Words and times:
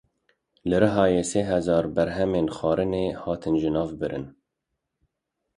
Li 0.67 0.75
Rihayê 0.83 1.23
sê 1.31 1.41
hezar 1.49 1.83
berhemên 1.95 2.47
xwarinê 2.57 3.05
hatin 3.21 3.55
jinavbirin. 3.61 4.25